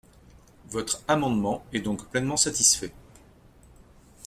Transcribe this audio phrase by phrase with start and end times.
[0.71, 2.91] »Votre amendement est donc pleinement satisfait.